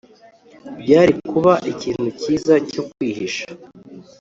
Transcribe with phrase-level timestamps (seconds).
[0.81, 3.45] byari kuba ikintu cyiza cyo kwihisha,